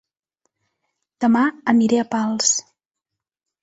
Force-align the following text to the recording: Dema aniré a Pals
Dema 1.25 1.45
aniré 1.77 2.03
a 2.05 2.09
Pals 2.19 2.59